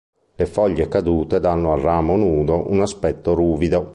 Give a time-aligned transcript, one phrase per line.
[0.35, 3.89] Le foglie cadute danno al ramo nudo un aspetto ruvido.